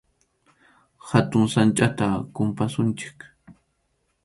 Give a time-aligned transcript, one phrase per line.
[1.09, 3.19] Hatun sachʼata kumpasunchik.